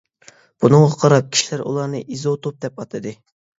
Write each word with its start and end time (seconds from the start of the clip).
بۇنىڭغا 0.63 0.95
قاراپ 1.03 1.29
كىشىلەر 1.35 1.63
ئۇلارنى 1.67 2.03
ئىزوتوپ 2.17 2.61
دەپ 2.67 2.85
ئاتىدى. 2.87 3.17